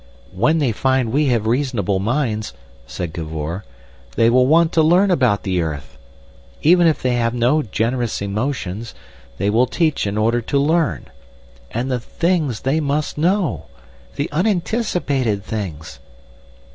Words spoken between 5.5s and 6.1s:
earth.